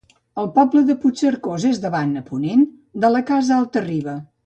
El 0.43 0.47
poble 0.55 0.81
de 0.87 0.95
Puigcercós 1.03 1.67
és 1.73 1.83
davant, 1.85 2.17
a 2.23 2.25
ponent, 2.33 2.67
de 3.05 3.15
la 3.17 3.25
Casa 3.33 3.61
Alta-riba. 3.63 4.23